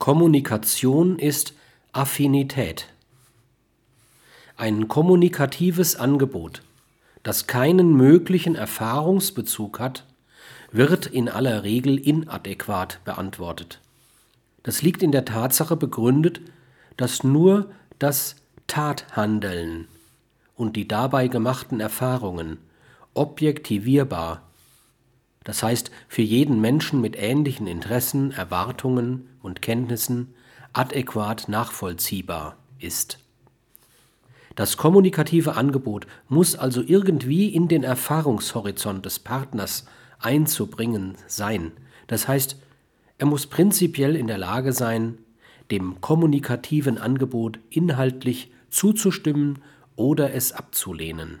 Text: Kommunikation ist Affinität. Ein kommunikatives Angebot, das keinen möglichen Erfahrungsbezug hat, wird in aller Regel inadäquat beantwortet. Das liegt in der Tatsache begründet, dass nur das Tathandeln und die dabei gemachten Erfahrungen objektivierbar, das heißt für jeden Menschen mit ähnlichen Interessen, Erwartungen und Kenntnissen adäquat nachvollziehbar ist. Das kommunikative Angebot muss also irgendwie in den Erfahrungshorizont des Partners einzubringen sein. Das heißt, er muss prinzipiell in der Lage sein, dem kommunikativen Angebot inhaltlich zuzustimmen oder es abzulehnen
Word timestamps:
Kommunikation 0.00 1.18
ist 1.18 1.52
Affinität. 1.92 2.86
Ein 4.56 4.88
kommunikatives 4.88 5.94
Angebot, 5.94 6.62
das 7.22 7.46
keinen 7.46 7.94
möglichen 7.94 8.54
Erfahrungsbezug 8.54 9.78
hat, 9.78 10.06
wird 10.72 11.04
in 11.04 11.28
aller 11.28 11.64
Regel 11.64 11.98
inadäquat 11.98 13.00
beantwortet. 13.04 13.78
Das 14.62 14.80
liegt 14.80 15.02
in 15.02 15.12
der 15.12 15.26
Tatsache 15.26 15.76
begründet, 15.76 16.40
dass 16.96 17.22
nur 17.22 17.70
das 17.98 18.36
Tathandeln 18.68 19.86
und 20.56 20.76
die 20.76 20.88
dabei 20.88 21.28
gemachten 21.28 21.78
Erfahrungen 21.78 22.56
objektivierbar, 23.12 24.49
das 25.44 25.62
heißt 25.62 25.90
für 26.08 26.22
jeden 26.22 26.60
Menschen 26.60 27.00
mit 27.00 27.16
ähnlichen 27.16 27.66
Interessen, 27.66 28.32
Erwartungen 28.32 29.28
und 29.42 29.62
Kenntnissen 29.62 30.34
adäquat 30.72 31.48
nachvollziehbar 31.48 32.56
ist. 32.78 33.18
Das 34.54 34.76
kommunikative 34.76 35.56
Angebot 35.56 36.06
muss 36.28 36.54
also 36.56 36.82
irgendwie 36.84 37.48
in 37.48 37.68
den 37.68 37.82
Erfahrungshorizont 37.82 39.06
des 39.06 39.18
Partners 39.18 39.86
einzubringen 40.18 41.14
sein. 41.26 41.72
Das 42.08 42.28
heißt, 42.28 42.56
er 43.16 43.26
muss 43.26 43.46
prinzipiell 43.46 44.16
in 44.16 44.26
der 44.26 44.38
Lage 44.38 44.72
sein, 44.72 45.18
dem 45.70 46.00
kommunikativen 46.00 46.98
Angebot 46.98 47.58
inhaltlich 47.70 48.50
zuzustimmen 48.70 49.60
oder 49.96 50.34
es 50.34 50.52
abzulehnen 50.52 51.40